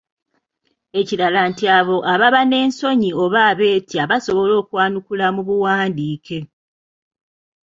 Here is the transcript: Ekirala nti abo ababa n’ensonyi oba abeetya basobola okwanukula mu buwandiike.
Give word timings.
Ekirala 0.99 1.39
nti 1.51 1.65
abo 1.77 1.97
ababa 2.13 2.41
n’ensonyi 2.45 3.09
oba 3.23 3.39
abeetya 3.51 4.01
basobola 4.11 4.53
okwanukula 4.61 5.27
mu 5.35 5.41
buwandiike. 5.47 6.37